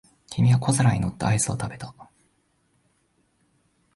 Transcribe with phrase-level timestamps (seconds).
[0.31, 1.93] 君は小皿に乗ったアイスを食べた。